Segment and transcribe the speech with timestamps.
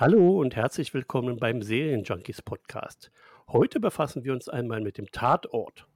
[0.00, 3.10] Hallo und herzlich willkommen beim Serienjunkies Podcast.
[3.48, 5.86] Heute befassen wir uns einmal mit dem Tatort.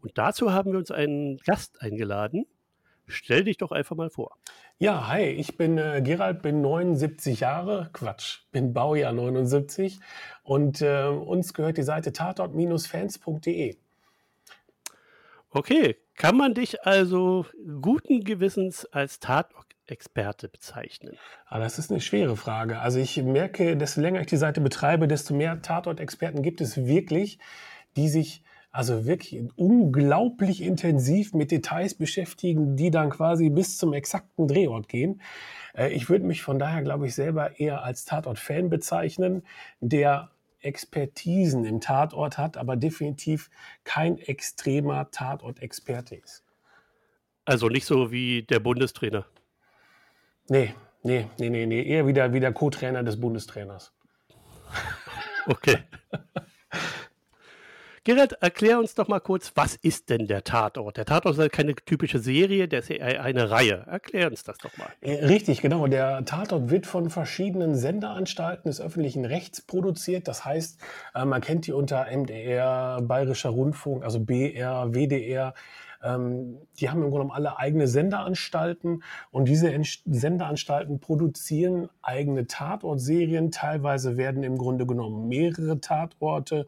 [0.00, 2.46] Und dazu haben wir uns einen Gast eingeladen.
[3.06, 4.38] Stell dich doch einfach mal vor.
[4.78, 10.00] Ja, hi, ich bin äh, Gerald, bin 79 Jahre, Quatsch, bin Baujahr 79
[10.42, 13.76] und äh, uns gehört die Seite tatort-fans.de.
[15.52, 17.44] Okay, kann man dich also
[17.80, 21.16] guten Gewissens als Tatort-Experte bezeichnen?
[21.46, 22.78] Ah, das ist eine schwere Frage.
[22.78, 27.40] Also ich merke, desto länger ich die Seite betreibe, desto mehr Tatort-Experten gibt es wirklich,
[27.96, 34.46] die sich also wirklich unglaublich intensiv mit Details beschäftigen, die dann quasi bis zum exakten
[34.46, 35.20] Drehort gehen.
[35.74, 39.42] Äh, ich würde mich von daher, glaube ich, selber eher als Tatort-Fan bezeichnen,
[39.80, 40.30] der
[40.60, 43.50] Expertisen im Tatort hat, aber definitiv
[43.84, 46.44] kein extremer Tatort-Experte ist.
[47.44, 49.26] Also nicht so wie der Bundestrainer.
[50.48, 51.82] Nee, nee, nee, nee, nee.
[51.82, 53.92] Eher wieder wie der Co-Trainer des Bundestrainers.
[55.46, 55.78] Okay.
[58.12, 60.96] Gerald, erklär uns doch mal kurz, was ist denn der Tatort?
[60.96, 63.84] Der Tatort ist keine typische Serie, der ist ja eine Reihe.
[63.86, 64.88] Erklär uns das doch mal.
[65.00, 65.86] Äh, richtig, genau.
[65.86, 70.26] Der Tatort wird von verschiedenen Senderanstalten des öffentlichen Rechts produziert.
[70.26, 70.80] Das heißt,
[71.14, 75.54] äh, man kennt die unter MDR, Bayerischer Rundfunk, also BR, WDR.
[76.02, 79.72] Ähm, die haben im Grunde genommen alle eigene Senderanstalten und diese
[80.04, 83.52] Senderanstalten produzieren eigene Tatortserien.
[83.52, 86.66] Teilweise werden im Grunde genommen mehrere Tatorte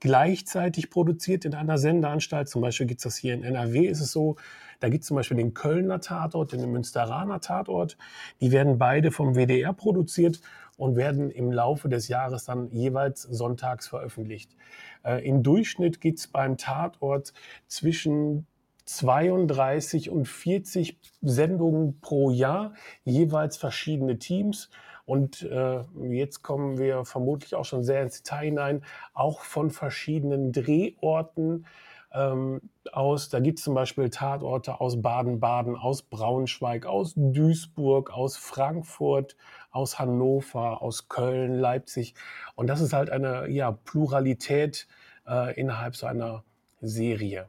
[0.00, 2.48] gleichzeitig produziert in einer Sendeanstalt.
[2.48, 4.36] Zum Beispiel gibt es das hier in NRW, ist es so,
[4.80, 7.98] da gibt es zum Beispiel den Kölner Tatort, den Münsteraner Tatort.
[8.40, 10.40] Die werden beide vom WDR produziert
[10.78, 14.56] und werden im Laufe des Jahres dann jeweils sonntags veröffentlicht.
[15.04, 17.34] Äh, Im Durchschnitt gibt es beim Tatort
[17.66, 18.46] zwischen
[18.86, 22.72] 32 und 40 Sendungen pro Jahr,
[23.04, 24.70] jeweils verschiedene Teams.
[25.10, 30.52] Und äh, jetzt kommen wir vermutlich auch schon sehr ins Detail hinein, auch von verschiedenen
[30.52, 31.66] Drehorten
[32.12, 32.60] ähm,
[32.92, 33.28] aus.
[33.28, 39.36] Da gibt es zum Beispiel Tatorte aus Baden-Baden, aus Braunschweig, aus Duisburg, aus Frankfurt,
[39.72, 42.14] aus Hannover, aus Köln, Leipzig.
[42.54, 44.86] Und das ist halt eine ja, Pluralität
[45.26, 46.44] äh, innerhalb so einer
[46.82, 47.48] Serie.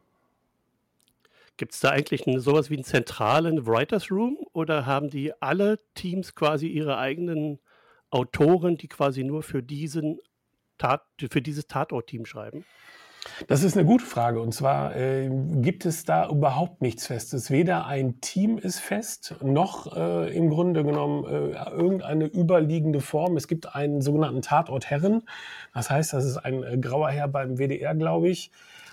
[1.61, 5.77] Gibt es da eigentlich ein, sowas wie einen zentralen Writers Room oder haben die alle
[5.93, 7.59] Teams quasi ihre eigenen
[8.09, 10.17] Autoren, die quasi nur für, diesen
[10.79, 12.65] Tat, für dieses Tatort-Team schreiben?
[13.45, 14.41] Das ist eine gute Frage.
[14.41, 17.51] Und zwar äh, gibt es da überhaupt nichts Festes.
[17.51, 23.37] Weder ein Team ist fest, noch äh, im Grunde genommen äh, irgendeine überliegende Form.
[23.37, 25.21] Es gibt einen sogenannten Tatort Herren.
[25.75, 28.49] Das heißt, das ist ein äh, grauer Herr beim WDR, glaube ich,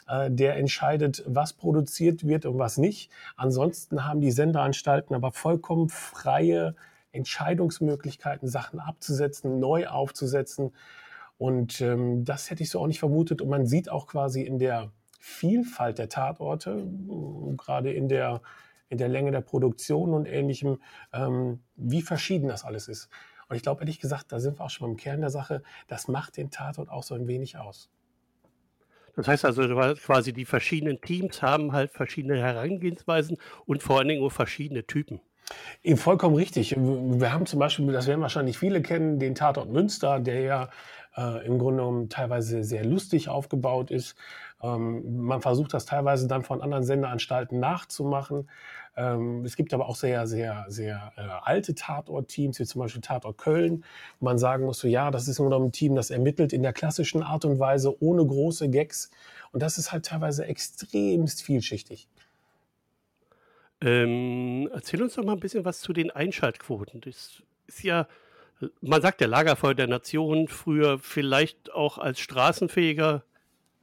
[0.09, 3.11] äh, der entscheidet, was produziert wird und was nicht.
[3.37, 6.75] Ansonsten haben die Senderanstalten aber vollkommen freie
[7.13, 10.73] Entscheidungsmöglichkeiten, Sachen abzusetzen, neu aufzusetzen.
[11.37, 13.43] Und ähm, das hätte ich so auch nicht vermutet.
[13.43, 16.87] Und man sieht auch quasi in der Vielfalt der Tatorte,
[17.57, 18.41] gerade in der,
[18.89, 20.81] in der Länge der Produktion und ähnlichem,
[21.13, 23.09] ähm, wie verschieden das alles ist.
[23.49, 26.09] Und ich glaube, ehrlich gesagt, da sind wir auch schon beim Kern der Sache, das
[26.09, 27.91] macht den Tatort auch so ein wenig aus.
[29.19, 33.37] Das heißt also, quasi die verschiedenen Teams haben halt verschiedene Herangehensweisen
[33.67, 35.21] und vor allen Dingen auch verschiedene Typen.
[35.97, 36.77] Vollkommen richtig.
[36.77, 40.69] Wir haben zum Beispiel, das werden wahrscheinlich viele kennen, den Tatort Münster, der ja
[41.17, 44.15] äh, im Grunde genommen teilweise sehr lustig aufgebaut ist.
[44.63, 48.49] Ähm, man versucht das teilweise dann von anderen Sendeanstalten nachzumachen.
[48.97, 53.39] Ähm, es gibt aber auch sehr, sehr, sehr äh, alte Tatort-Teams, wie zum Beispiel Tatort
[53.39, 53.85] Köln,
[54.19, 56.73] man sagen muss, so, ja, das ist nur noch ein Team, das ermittelt in der
[56.73, 59.11] klassischen Art und Weise, ohne große Gags.
[59.53, 62.09] Und das ist halt teilweise extremst vielschichtig.
[63.81, 67.01] Ähm, erzähl uns doch mal ein bisschen was zu den Einschaltquoten.
[67.01, 68.09] Das ist ja,
[68.81, 73.23] man sagt der Lagerfeuer der Nation früher vielleicht auch als straßenfähiger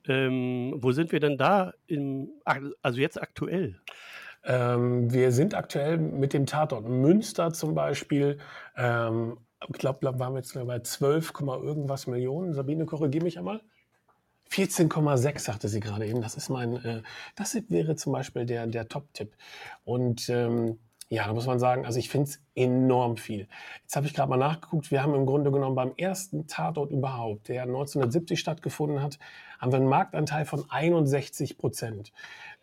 [0.08, 2.30] Ähm, wo sind wir denn da, im,
[2.82, 3.80] also jetzt aktuell?
[4.44, 8.38] Ähm, wir sind aktuell mit dem Tatort Münster zum Beispiel,
[8.78, 9.38] ähm,
[9.68, 12.54] ich glaube, glaub, waren wir jetzt bei 12, irgendwas Millionen.
[12.54, 13.62] Sabine, korrigiere mich einmal.
[14.52, 16.22] 14,6 sagte sie gerade eben.
[16.22, 17.02] Das ist mein, äh,
[17.36, 19.36] das wäre zum Beispiel der, der Top-Tipp.
[19.84, 20.78] Und ähm,
[21.10, 23.48] ja, da muss man sagen, also ich finde es enorm viel.
[23.82, 24.92] Jetzt habe ich gerade mal nachgeguckt.
[24.92, 29.20] Wir haben im Grunde genommen beim ersten Tatort überhaupt, der 1970 stattgefunden hat,
[29.60, 32.12] haben wir einen Marktanteil von 61 Prozent.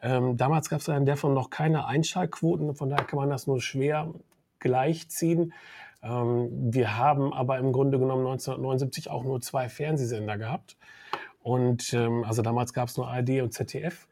[0.01, 3.47] Ähm, damals gab es in der von noch keine Einschaltquoten, von daher kann man das
[3.47, 4.13] nur schwer
[4.59, 5.53] gleichziehen.
[6.03, 10.77] Ähm, wir haben aber im Grunde genommen 1979 auch nur zwei Fernsehsender gehabt.
[11.43, 14.07] Und ähm, also damals gab es nur ARD und ZDF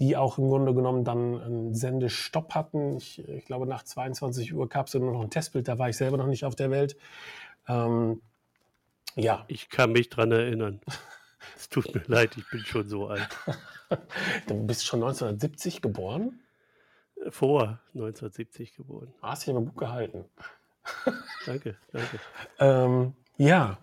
[0.00, 2.96] die auch im Grunde genommen dann einen Sendestopp hatten.
[2.96, 5.96] Ich, ich glaube, nach 22 Uhr gab es nur noch ein Testbild, da war ich
[5.98, 6.96] selber noch nicht auf der Welt.
[7.68, 8.22] Ähm,
[9.14, 9.44] ja.
[9.48, 10.80] Ich kann mich dran erinnern.
[11.56, 13.28] Es tut mir leid, ich bin schon so alt.
[14.46, 16.40] du bist schon 1970 geboren?
[17.28, 19.12] Vor 1970 geboren.
[19.20, 20.24] Hast dich aber gut gehalten.
[21.46, 22.18] danke, danke.
[22.58, 23.78] Ähm, ja.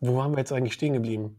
[0.00, 1.36] Wo waren wir jetzt eigentlich stehen geblieben?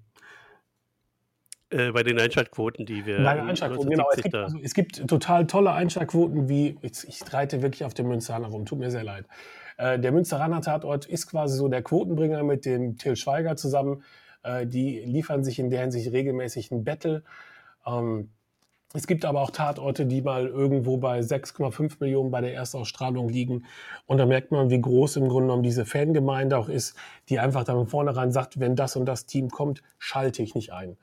[1.69, 3.23] Äh, bei den Einschaltquoten, die wir.
[3.23, 4.07] Bei den Einschaltquoten, genau.
[4.15, 6.77] Es gibt, also, es gibt, total tolle Einschaltquoten, wie.
[6.81, 9.25] Ich, ich reite wirklich auf dem Münsteraner rum, tut mir sehr leid.
[9.77, 14.03] Äh, der Münsteraner Tatort ist quasi so der Quotenbringer mit dem Till Schweiger zusammen.
[14.45, 17.24] Äh, die liefern sich in der Hinsicht regelmäßig ein Battle.
[17.86, 18.30] Ähm,
[18.94, 23.65] es gibt aber auch Tatorte, die mal irgendwo bei 6,5 Millionen bei der Erstausstrahlung liegen.
[24.06, 26.95] Und da merkt man, wie groß im Grunde genommen diese Fangemeinde auch ist,
[27.27, 30.71] die einfach dann von vornherein sagt, wenn das und das Team kommt, schalte ich nicht
[30.71, 30.95] ein.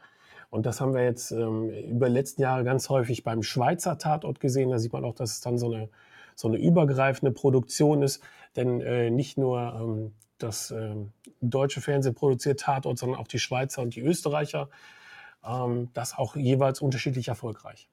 [0.49, 4.41] Und das haben wir jetzt ähm, über die letzten Jahre ganz häufig beim Schweizer Tatort
[4.41, 4.71] gesehen.
[4.71, 5.91] Da sieht man auch, dass es dann so eine,
[6.35, 8.23] so eine übergreifende Produktion ist.
[8.57, 10.95] Denn äh, nicht nur ähm, das äh,
[11.51, 14.69] deutsche Fernsehen produziert Tatort, sondern auch die Schweizer und die Österreicher.
[15.45, 17.89] Ähm, das auch jeweils unterschiedlich erfolgreich.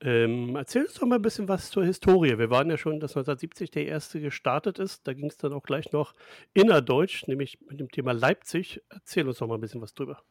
[0.00, 2.36] Ähm, erzähl uns doch mal ein bisschen was zur Historie.
[2.38, 5.06] Wir waren ja schon, dass 1970 der erste gestartet ist.
[5.06, 6.14] Da ging es dann auch gleich noch
[6.52, 8.82] innerdeutsch, nämlich mit dem Thema Leipzig.
[8.90, 10.22] Erzähl uns doch mal ein bisschen was drüber.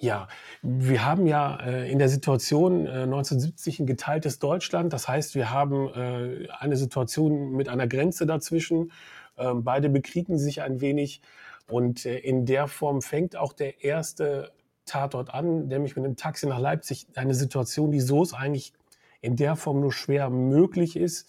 [0.00, 0.28] Ja,
[0.62, 4.92] wir haben ja äh, in der Situation äh, 1970 ein geteiltes Deutschland.
[4.92, 8.92] Das heißt, wir haben äh, eine Situation mit einer Grenze dazwischen.
[9.38, 11.22] Ähm, beide bekriegen sich ein wenig.
[11.68, 14.52] Und äh, in der Form fängt auch der erste
[14.84, 17.06] Tatort an, nämlich mit dem Taxi nach Leipzig.
[17.14, 18.72] Eine Situation, die so ist eigentlich
[19.20, 21.28] in der Form nur schwer möglich ist.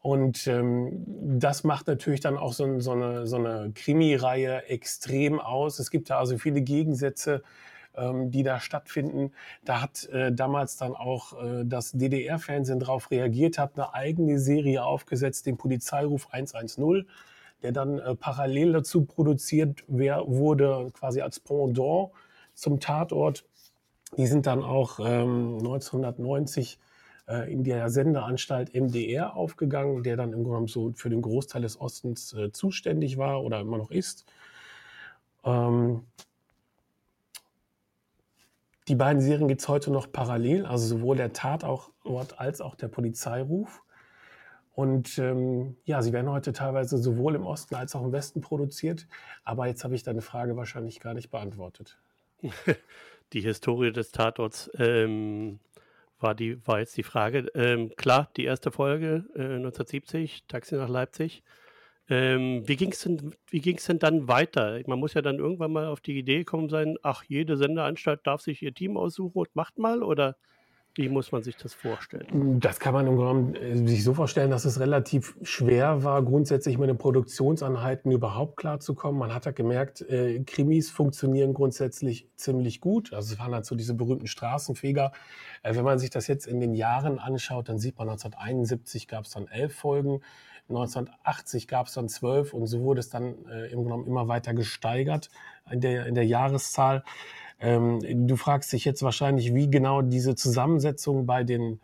[0.00, 5.80] Und ähm, das macht natürlich dann auch so, so eine, so eine Krimi-Reihe extrem aus.
[5.80, 7.42] Es gibt da also viele Gegensätze
[7.98, 9.32] ähm, die da stattfinden.
[9.64, 14.84] Da hat äh, damals dann auch äh, das DDR-Fernsehen darauf reagiert, hat eine eigene Serie
[14.84, 17.06] aufgesetzt, den Polizeiruf 110
[17.62, 22.10] der dann äh, parallel dazu produziert wer, wurde, quasi als Pendant
[22.54, 23.44] zum Tatort.
[24.16, 26.78] Die sind dann auch ähm, 1990
[27.28, 31.80] äh, in der Sendeanstalt MDR aufgegangen, der dann im Grunde so für den Großteil des
[31.80, 34.24] Ostens äh, zuständig war oder immer noch ist.
[35.44, 36.04] Ähm,
[38.88, 41.92] die beiden Serien gibt es heute noch parallel, also sowohl der Tatort
[42.38, 43.82] als auch der Polizeiruf.
[44.74, 49.06] Und ähm, ja, sie werden heute teilweise sowohl im Osten als auch im Westen produziert.
[49.44, 51.98] Aber jetzt habe ich deine Frage wahrscheinlich gar nicht beantwortet.
[53.32, 55.58] Die Historie des Tatorts ähm,
[56.18, 57.46] war, die, war jetzt die Frage.
[57.54, 61.42] Ähm, klar, die erste Folge äh, 1970, Taxi nach Leipzig.
[62.10, 64.80] Ähm, wie ging es denn, denn dann weiter?
[64.86, 68.40] Man muss ja dann irgendwann mal auf die Idee kommen sein, ach, jede Sendeanstalt darf
[68.40, 70.36] sich ihr Team aussuchen und macht mal oder
[70.98, 72.58] wie muss man sich das vorstellen?
[72.58, 76.76] Das kann man im Grunde äh, sich so vorstellen, dass es relativ schwer war, grundsätzlich
[76.76, 79.18] mit den Produktionsanheiten überhaupt klarzukommen.
[79.18, 83.12] Man hat ja gemerkt, äh, Krimis funktionieren grundsätzlich ziemlich gut.
[83.12, 85.12] Also es waren halt so diese berühmten Straßenfeger.
[85.62, 89.24] Äh, wenn man sich das jetzt in den Jahren anschaut, dann sieht man 1971 gab
[89.24, 90.20] es dann elf Folgen.
[90.68, 94.52] 1980 gab es dann zwölf und so wurde es dann äh, im Grunde immer weiter
[94.52, 95.30] gesteigert
[95.70, 97.04] in der, in der Jahreszahl.
[97.60, 101.80] Ähm, du fragst dich jetzt wahrscheinlich, wie genau diese Zusammensetzung bei den,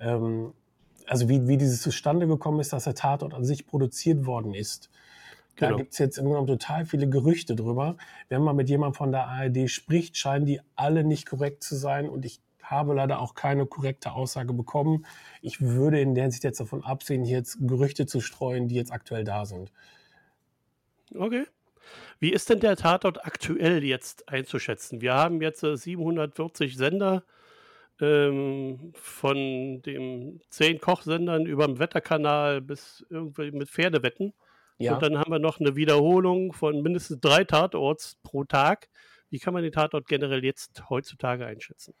[0.00, 0.52] ähm,
[1.06, 4.90] also wie, wie dieses zustande gekommen ist, dass der Tatort an sich produziert worden ist.
[5.56, 5.78] Da genau.
[5.78, 7.96] gibt es jetzt im Grunde total viele Gerüchte drüber.
[8.28, 12.08] Wenn man mit jemandem von der ARD spricht, scheinen die alle nicht korrekt zu sein
[12.08, 15.06] und ich habe leider auch keine korrekte Aussage bekommen.
[15.42, 18.92] Ich würde in der Hinsicht jetzt davon absehen, hier jetzt Gerüchte zu streuen, die jetzt
[18.92, 19.72] aktuell da sind.
[21.14, 21.44] Okay.
[22.20, 25.00] Wie ist denn der Tatort aktuell jetzt einzuschätzen?
[25.00, 27.22] Wir haben jetzt 740 äh, Sender
[28.00, 34.32] ähm, von den zehn Kochsendern über dem Wetterkanal bis irgendwie mit Pferdewetten.
[34.78, 34.94] Ja.
[34.94, 38.88] Und dann haben wir noch eine Wiederholung von mindestens drei Tatorts pro Tag.
[39.30, 41.94] Wie kann man den Tatort generell jetzt heutzutage einschätzen?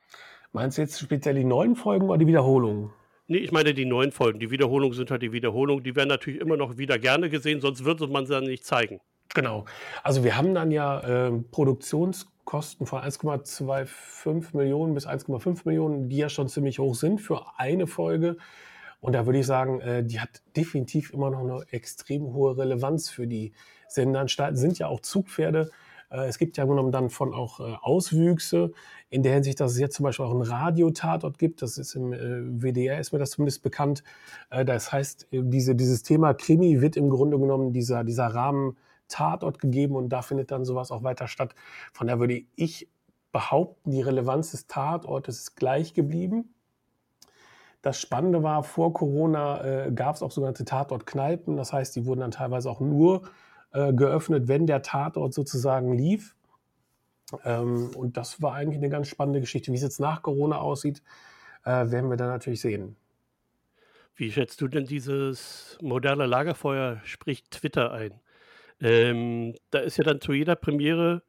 [0.52, 2.90] Meinst du jetzt speziell die neuen Folgen oder die Wiederholungen?
[3.26, 4.38] Nee, ich meine die neuen Folgen.
[4.38, 5.84] Die Wiederholungen sind halt die Wiederholungen.
[5.84, 9.00] Die werden natürlich immer noch wieder gerne gesehen, sonst würde man sie dann nicht zeigen.
[9.34, 9.66] Genau.
[10.02, 16.28] Also wir haben dann ja äh, Produktionskosten von 1,25 Millionen bis 1,5 Millionen, die ja
[16.28, 18.36] schon ziemlich hoch sind für eine Folge.
[19.00, 23.10] Und da würde ich sagen, äh, die hat definitiv immer noch eine extrem hohe Relevanz
[23.10, 23.52] für die
[23.86, 24.56] Sendeanstalten.
[24.56, 25.70] Sind ja auch Zugpferde.
[26.10, 28.72] Äh, es gibt ja genommen dann von auch äh, Auswüchse
[29.10, 31.62] in der Hinsicht, dass es jetzt zum Beispiel auch einen Radiotatort gibt.
[31.62, 34.02] Das ist im äh, WDR, ist mir das zumindest bekannt.
[34.50, 38.76] Äh, das heißt, diese, dieses Thema Krimi wird im Grunde genommen dieser, dieser Rahmen
[39.08, 41.54] Tatort gegeben und da findet dann sowas auch weiter statt.
[41.92, 42.88] Von daher würde ich
[43.32, 46.54] behaupten, die Relevanz des Tatortes ist gleich geblieben.
[47.82, 51.56] Das Spannende war, vor Corona äh, gab es auch sogenannte Tatortkneipen.
[51.56, 53.30] Das heißt, die wurden dann teilweise auch nur
[53.72, 56.34] äh, geöffnet, wenn der Tatort sozusagen lief.
[57.44, 59.70] Ähm, und das war eigentlich eine ganz spannende Geschichte.
[59.70, 61.02] Wie es jetzt nach Corona aussieht,
[61.64, 62.96] äh, werden wir dann natürlich sehen.
[64.16, 68.12] Wie schätzt du denn dieses moderne Lagerfeuer, sprich Twitter, ein?
[68.80, 71.22] Ähm, da ist ja dann zu jeder Premiere,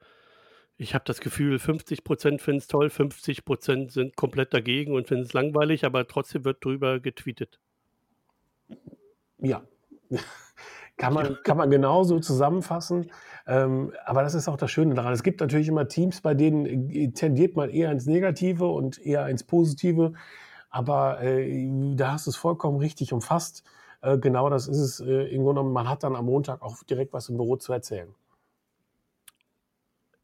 [0.77, 5.07] ich habe das Gefühl, 50 Prozent finden es toll, 50 Prozent sind komplett dagegen und
[5.07, 7.59] finden es langweilig, aber trotzdem wird drüber getweetet.
[9.39, 9.61] Ja.
[10.97, 13.09] Kann man, kann man genauso zusammenfassen.
[13.47, 15.13] Ähm, aber das ist auch das Schöne daran.
[15.13, 19.25] Es gibt natürlich immer Teams, bei denen äh, tendiert man eher ins Negative und eher
[19.29, 20.11] ins Positive.
[20.69, 23.63] Aber äh, da hast du es vollkommen richtig umfasst.
[24.01, 25.73] Äh, genau das ist es äh, im Grunde genommen.
[25.73, 28.13] Man hat dann am Montag auch direkt was im Büro zu erzählen.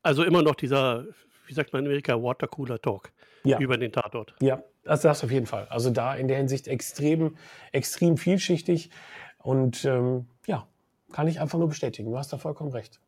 [0.01, 1.05] Also immer noch dieser,
[1.47, 3.11] wie sagt man in Amerika, Watercooler Talk
[3.43, 3.59] ja.
[3.59, 4.35] über den Tatort.
[4.41, 5.67] Ja, das, das auf jeden Fall.
[5.69, 7.37] Also da in der Hinsicht extrem,
[7.71, 8.91] extrem vielschichtig.
[9.39, 10.67] Und ähm, ja,
[11.11, 12.11] kann ich einfach nur bestätigen.
[12.11, 12.99] Du hast da vollkommen recht.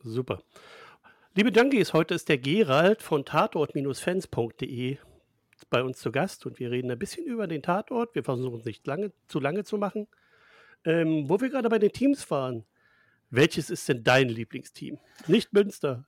[0.00, 0.40] Super.
[1.34, 4.98] Liebe Junkies, heute ist der Gerald von tatort-fans.de
[5.66, 8.14] bei uns zu Gast und wir reden ein bisschen über den Tatort.
[8.14, 10.06] Wir versuchen es nicht lange, zu lange zu machen.
[10.84, 12.64] Ähm, wo wir gerade bei den Teams waren,
[13.30, 14.98] welches ist denn dein Lieblingsteam?
[15.26, 16.04] Nicht Münster.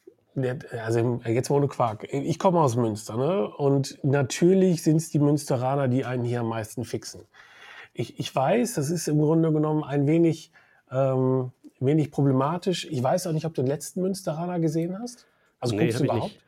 [0.85, 2.07] Also jetzt ohne Quark.
[2.13, 3.49] Ich komme aus Münster, ne?
[3.49, 7.27] Und natürlich sind es die Münsteraner, die einen hier am meisten fixen
[7.93, 10.53] ich, ich weiß, das ist im Grunde genommen ein wenig,
[10.91, 12.87] ähm, wenig problematisch.
[12.91, 15.27] Ich weiß auch nicht, ob du den letzten Münsteraner gesehen hast.
[15.59, 16.39] Also nee, guckst du überhaupt?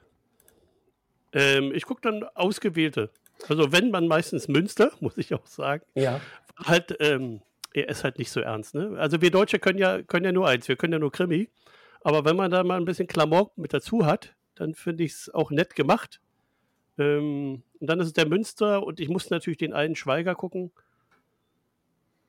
[1.32, 3.10] Ähm, ich gucke dann ausgewählte.
[3.48, 5.84] Also wenn man meistens Münster, muss ich auch sagen.
[5.94, 6.20] Ja.
[6.56, 8.74] Halt, ähm, er ist halt nicht so ernst.
[8.74, 8.96] Ne?
[8.98, 11.48] Also wir Deutsche können ja, können ja nur eins, wir können ja nur Krimi.
[12.02, 15.30] Aber wenn man da mal ein bisschen Klamauk mit dazu hat, dann finde ich es
[15.32, 16.20] auch nett gemacht.
[16.98, 20.72] Ähm, und dann ist es der Münster und ich muss natürlich den einen Schweiger gucken.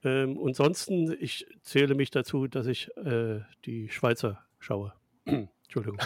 [0.04, 4.94] Ähm, und ansonsten, ich zähle mich dazu, dass ich äh, die Schweizer schaue.
[5.64, 5.98] Entschuldigung.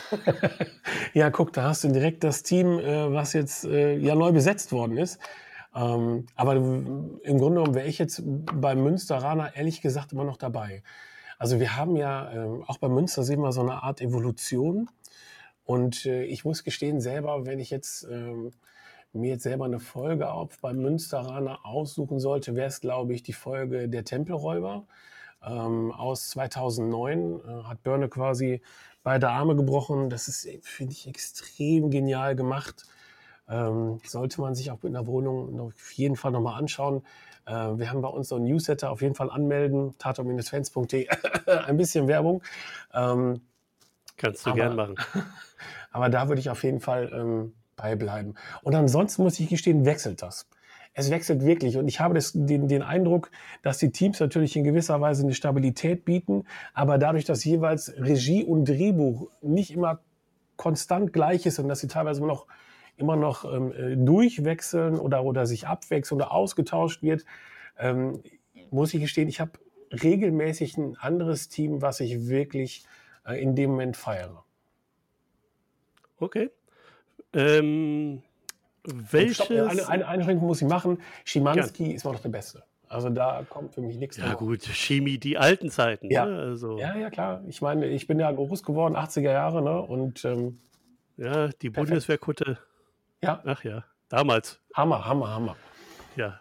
[1.13, 4.71] ja, guck, da hast du direkt das Team, äh, was jetzt äh, ja neu besetzt
[4.71, 5.19] worden ist.
[5.75, 10.83] Ähm, aber im Grunde genommen wäre ich jetzt beim Münsteraner ehrlich gesagt immer noch dabei.
[11.37, 14.89] Also wir haben ja, äh, auch bei Münster sehen wir so eine Art Evolution.
[15.65, 18.53] Und äh, ich muss gestehen, selber, wenn ich jetzt ähm,
[19.13, 23.33] mir jetzt selber eine Folge auf beim Münsteraner aussuchen sollte, wäre es, glaube ich, die
[23.33, 24.87] Folge Der Tempelräuber
[25.45, 27.39] ähm, aus 2009.
[27.39, 28.61] Äh, hat Börne quasi
[29.07, 30.09] beide Arme gebrochen.
[30.09, 32.83] Das ist, finde ich, extrem genial gemacht.
[33.47, 37.03] Ähm, sollte man sich auch in der Wohnung auf jeden Fall nochmal anschauen.
[37.45, 41.07] Äh, wir haben bei uns so einen Newsletter, auf jeden Fall anmelden, tato-fans.de,
[41.67, 42.43] ein bisschen Werbung.
[42.93, 43.39] Ähm,
[44.17, 44.95] Kannst du aber, gern machen.
[45.91, 48.35] aber da würde ich auf jeden Fall ähm, beibleiben.
[48.61, 50.49] Und ansonsten muss ich gestehen, wechselt das.
[50.99, 51.77] Es wechselt wirklich.
[51.77, 53.29] Und ich habe das, den, den Eindruck,
[53.61, 58.43] dass die Teams natürlich in gewisser Weise eine Stabilität bieten, aber dadurch, dass jeweils Regie
[58.43, 59.99] und Drehbuch nicht immer
[60.55, 62.47] konstant gleich ist und dass sie teilweise immer noch,
[62.97, 67.25] immer noch ähm, äh, durchwechseln oder, oder sich abwechseln oder ausgetauscht wird,
[67.77, 68.23] ähm,
[68.71, 69.51] muss ich gestehen, ich habe
[69.91, 72.87] regelmäßig ein anderes Team, was ich wirklich
[73.23, 74.43] äh, in dem Moment feiere.
[76.19, 76.49] Okay.
[77.33, 78.23] Ähm,
[78.87, 79.35] welches?
[79.35, 81.01] Stopp, eine, eine Einschränkung muss ich machen.
[81.25, 81.95] Schimanski Gern.
[81.95, 82.63] ist immer noch der Beste.
[82.89, 84.37] Also da kommt für mich nichts Ja drauf.
[84.39, 86.09] gut, Chemie, die alten Zeiten.
[86.09, 86.25] Ja.
[86.25, 86.39] Ne?
[86.39, 86.77] Also.
[86.77, 87.43] ja, ja, klar.
[87.47, 89.81] Ich meine, ich bin ja groß geworden, 80er Jahre, ne?
[89.81, 90.59] Und ähm,
[91.17, 92.57] ja, die Bundeswehrkutte.
[93.21, 93.41] Ja.
[93.45, 94.61] Ach ja, damals.
[94.73, 95.55] Hammer, Hammer, Hammer.
[96.15, 96.39] Ja,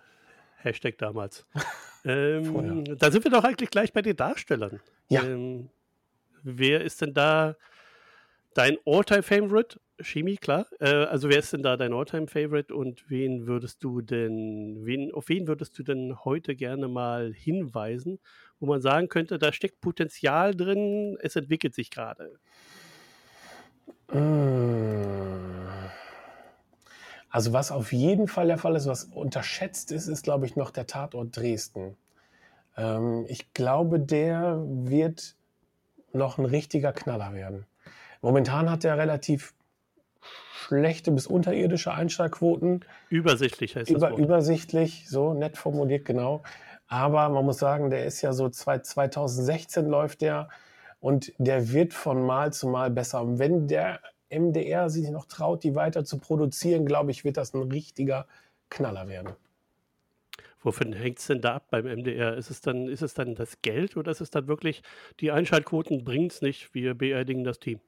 [0.58, 1.46] Hashtag damals.
[2.04, 4.80] ähm, da sind wir doch eigentlich gleich bei den Darstellern.
[5.08, 5.24] Ja.
[5.24, 5.70] Ähm,
[6.42, 7.56] wer ist denn da
[8.56, 10.66] dein All-Time-Favorite Chemie, klar.
[10.80, 15.28] Äh, also wer ist denn da dein Alltime-Favorite und wen würdest du denn, wen, auf
[15.28, 18.18] wen würdest du denn heute gerne mal hinweisen,
[18.60, 22.38] wo man sagen könnte, da steckt Potenzial drin, es entwickelt sich gerade?
[24.12, 25.36] Mm.
[27.28, 30.70] Also was auf jeden Fall der Fall ist, was unterschätzt ist, ist, glaube ich, noch
[30.70, 31.96] der Tatort Dresden.
[32.76, 35.36] Ähm, ich glaube, der wird
[36.12, 37.66] noch ein richtiger Knaller werden.
[38.26, 39.54] Momentan hat er relativ
[40.20, 42.84] schlechte bis unterirdische Einschlagquoten.
[43.08, 44.18] Übersichtlich heißt Über, das Wort.
[44.18, 46.42] Übersichtlich, so nett formuliert, genau.
[46.88, 50.48] Aber man muss sagen, der ist ja so 2016 läuft der
[50.98, 53.22] und der wird von Mal zu Mal besser.
[53.22, 57.54] Und wenn der MDR sich noch traut, die weiter zu produzieren, glaube ich, wird das
[57.54, 58.26] ein richtiger
[58.70, 59.34] Knaller werden.
[60.64, 62.36] Wovon hängt es denn da ab beim MDR?
[62.36, 64.82] Ist es, dann, ist es dann das Geld oder ist es dann wirklich,
[65.20, 67.78] die Einschaltquoten bringt es nicht, wir beerdigen das Team?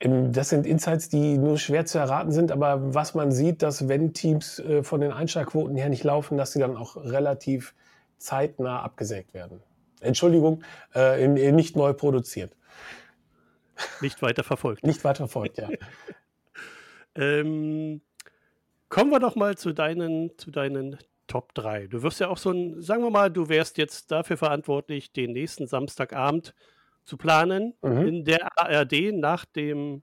[0.00, 3.88] Ähm, Das sind Insights, die nur schwer zu erraten sind, aber was man sieht, dass
[3.88, 7.74] wenn Teams äh, von den Einschlagquoten her nicht laufen, dass sie dann auch relativ
[8.18, 9.60] zeitnah abgesägt werden.
[10.00, 10.62] Entschuldigung,
[10.94, 12.54] äh, nicht neu produziert.
[14.00, 14.84] Nicht weiter verfolgt.
[14.84, 15.68] Nicht weiter folgt, ja.
[17.14, 18.00] Ähm,
[18.88, 21.88] kommen wir doch mal zu deinen, zu deinen Top 3.
[21.88, 25.32] Du wirst ja auch so ein, sagen wir mal, du wärst jetzt dafür verantwortlich, den
[25.32, 26.54] nächsten Samstagabend
[27.08, 28.06] zu planen Mhm.
[28.06, 30.02] in der ARD nach dem,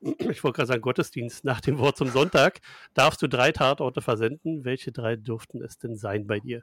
[0.00, 2.60] ich wollte gerade sagen Gottesdienst, nach dem Wort zum Sonntag,
[2.94, 4.64] darfst du drei Tatorte versenden.
[4.64, 6.62] Welche drei dürften es denn sein bei dir?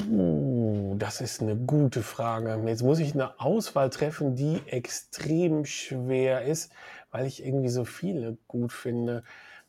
[0.00, 2.60] Uh, das ist eine gute Frage.
[2.66, 6.72] Jetzt muss ich eine Auswahl treffen, die extrem schwer ist,
[7.10, 9.24] weil ich irgendwie so viele gut finde.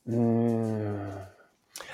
[0.06, 1.00] Hm.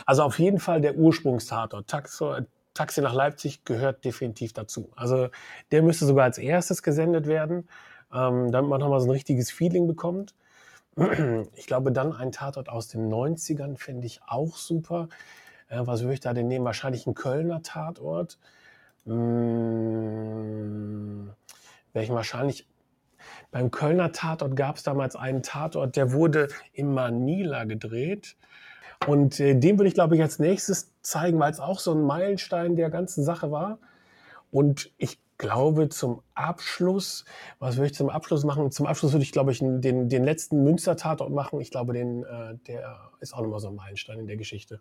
[0.05, 1.87] Also auf jeden Fall der Ursprungstatort.
[1.87, 2.35] Taxo,
[2.75, 4.91] Taxi nach Leipzig gehört definitiv dazu.
[4.95, 5.29] Also
[5.71, 7.67] der müsste sogar als erstes gesendet werden,
[8.13, 10.35] ähm, damit man nochmal so ein richtiges Feeling bekommt.
[11.55, 15.09] Ich glaube, dann ein Tatort aus den 90ern fände ich auch super.
[15.67, 16.63] Äh, was würde ich da denn nehmen?
[16.65, 18.37] Wahrscheinlich ein Kölner Tatort.
[19.05, 20.35] Hm,
[21.93, 22.67] ich wahrscheinlich.
[23.51, 28.35] Beim Kölner Tatort gab es damals einen Tatort, der wurde in Manila gedreht.
[29.07, 32.01] Und äh, den würde ich, glaube ich, als nächstes zeigen, weil es auch so ein
[32.01, 33.79] Meilenstein der ganzen Sache war.
[34.51, 37.25] Und ich glaube, zum Abschluss,
[37.59, 38.71] was würde ich zum Abschluss machen?
[38.71, 41.59] Zum Abschluss würde ich, glaube ich, den, den letzten Münster-Tatort machen.
[41.59, 44.79] Ich glaube, den, äh, der ist auch nochmal so ein Meilenstein in der Geschichte.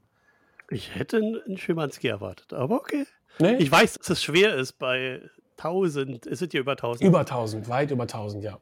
[0.70, 3.04] Ich hätte einen- Schimanski erwartet, aber okay.
[3.40, 3.56] Ne?
[3.56, 5.20] Ich weiß, dass es schwer ist bei
[5.56, 7.06] 1000, es sind ja über 1000.
[7.06, 8.58] Über 1000, weit über 1000, ja.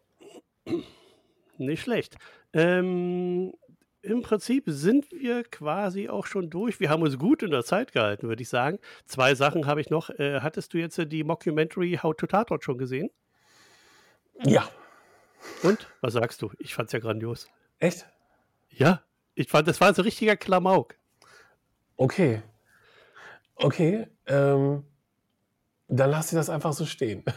[1.59, 2.17] Nicht schlecht.
[2.55, 3.53] Ähm,
[4.03, 6.81] Im Prinzip sind wir quasi auch schon durch.
[6.81, 8.81] Wir haben uns gut in der Zeit gehalten, würde ich sagen.
[9.07, 10.11] Zwei Sachen habe ich noch.
[10.11, 13.11] Äh, hattest du jetzt äh, die Mockumentary How to Tatort schon gesehen?
[14.45, 14.69] Ja.
[15.63, 15.87] Und?
[16.01, 16.51] Was sagst du?
[16.59, 17.49] Ich fand es ja grandios.
[17.79, 18.07] Echt?
[18.71, 19.03] Ja,
[19.37, 20.97] ich fand, das war so richtiger Klamauk.
[21.97, 22.43] Okay.
[23.55, 24.09] Okay.
[24.27, 24.85] Ähm,
[25.87, 27.25] dann lass sie das einfach so stehen.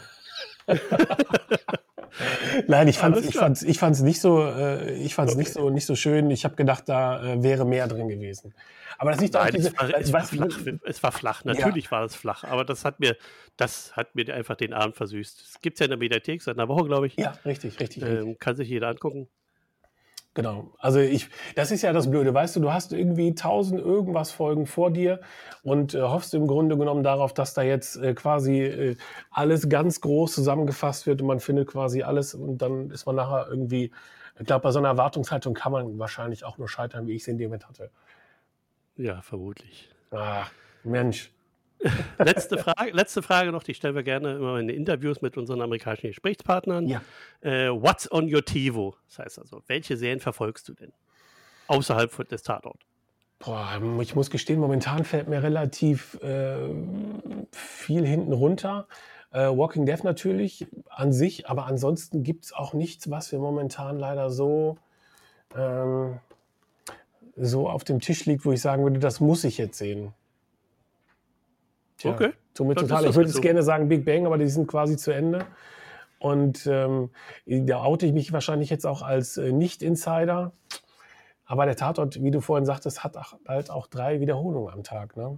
[2.68, 5.70] Nein, ich fand Alles ich fand's, ich fand's nicht so, äh, ich fand's nicht so,
[5.70, 6.30] nicht so schön.
[6.32, 8.54] Ich habe gedacht, da äh, wäre mehr drin gewesen.
[8.98, 11.44] Aber das liegt auch Nein, diese, es, war, es, war flach, es war flach.
[11.44, 13.18] Natürlich war es flach, aber das hat mir,
[13.58, 15.42] das hat mir einfach den Abend versüßt.
[15.42, 17.16] Es gibt es ja in der Mediathek seit einer Woche, glaube ich.
[17.18, 18.24] Ja, richtig, richtig, richtig.
[18.28, 19.28] Ähm, kann sich jeder angucken.
[20.36, 20.74] Genau.
[20.80, 24.68] Also ich, das ist ja das Blöde, weißt du, du hast irgendwie tausend irgendwas Folgen
[24.68, 25.22] vor dir
[25.64, 28.96] und äh, hoffst im Grunde genommen darauf, dass da jetzt äh, quasi äh,
[29.32, 33.48] alles ganz groß zusammengefasst wird und man findet quasi alles und dann ist man nachher
[33.50, 33.92] irgendwie,
[34.38, 37.30] ich glaube, bei so einer Erwartungshaltung kann man wahrscheinlich auch nur scheitern, wie ich es
[37.30, 37.90] in dem Moment hatte.
[38.98, 39.90] Ja, vermutlich.
[40.12, 40.48] Ah,
[40.84, 41.32] Mensch.
[42.20, 46.08] Letzte Frage, letzte Frage noch, die stellen wir gerne immer in Interviews mit unseren amerikanischen
[46.08, 46.88] Gesprächspartnern.
[46.88, 47.02] Ja.
[47.42, 48.96] Äh, what's on your TiVo?
[49.08, 50.92] Das heißt also, welche Serien verfolgst du denn?
[51.68, 52.82] Außerhalb des Tatort.
[53.40, 56.58] Boah, ich muss gestehen, momentan fällt mir relativ äh,
[57.52, 58.88] viel hinten runter.
[59.32, 64.00] Äh, Walking Dead natürlich an sich, aber ansonsten gibt es auch nichts, was wir momentan
[64.00, 64.78] leider so,
[65.56, 66.20] ähm,
[67.36, 70.14] so auf dem Tisch liegt, wo ich sagen würde, das muss ich jetzt sehen.
[71.98, 73.06] Tja, Okay, ist total.
[73.06, 73.42] Ich würde jetzt so.
[73.42, 75.46] gerne sagen Big Bang, aber die sind quasi zu Ende.
[76.20, 77.10] Und ähm,
[77.46, 80.52] da oute ich mich wahrscheinlich jetzt auch als äh, Nicht-Insider.
[81.46, 83.16] Aber der Tatort, wie du vorhin sagtest, hat
[83.48, 85.16] halt auch drei Wiederholungen am Tag.
[85.16, 85.38] Ne?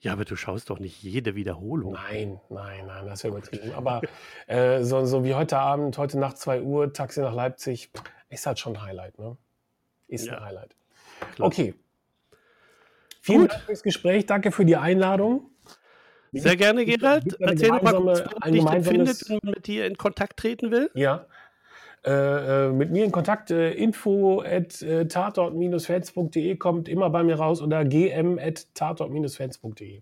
[0.00, 1.92] Ja, aber du schaust doch nicht jede Wiederholung.
[1.92, 3.72] Nein, nein, nein, das ist ja übertrieben.
[3.74, 4.00] Aber
[4.46, 7.90] äh, so, so wie heute Abend, heute Nacht 2 Uhr, Taxi nach Leipzig,
[8.30, 9.18] ist halt schon ein Highlight.
[9.18, 9.36] Ne?
[10.08, 10.74] Ist Ja, ein Highlight.
[11.34, 11.48] klar.
[11.48, 11.74] Okay.
[13.20, 13.52] Vielen Gut.
[13.52, 14.24] Dank fürs Gespräch.
[14.24, 15.49] Danke für die Einladung.
[16.32, 17.36] Sehr gerne, Gerald.
[17.40, 20.90] Erzähl doch mal kurz, man dich findet, man mit dir in Kontakt treten will.
[20.94, 21.26] Ja.
[22.02, 27.34] Äh, äh, mit mir in Kontakt, äh, info at äh, tatort-fans.de kommt immer bei mir
[27.34, 30.00] raus oder gm at tatort-fans.de.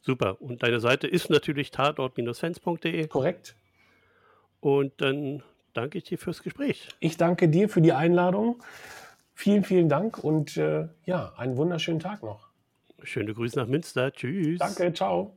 [0.00, 0.40] Super.
[0.40, 3.08] Und deine Seite ist natürlich tatort-fans.de.
[3.08, 3.56] Korrekt?
[4.60, 6.88] Und dann danke ich dir fürs Gespräch.
[7.00, 8.62] Ich danke dir für die Einladung.
[9.34, 12.48] Vielen, vielen Dank und äh, ja, einen wunderschönen Tag noch.
[13.06, 14.12] Schöne Grüße nach Münster.
[14.12, 14.58] Tschüss.
[14.58, 15.36] Danke, ciao.